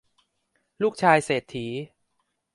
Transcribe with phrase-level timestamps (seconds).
[0.81, 1.67] ลูกชายเศรษฐี